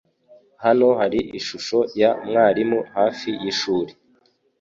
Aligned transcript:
Hano 0.63 0.87
hari 0.99 1.19
ishusho 1.39 1.77
ya 2.01 2.09
mwarimu 2.27 2.79
hafi 2.95 3.29
yishuri. 3.43 3.91